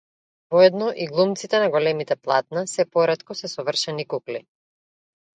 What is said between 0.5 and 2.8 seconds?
Воедно и глумците на големите платна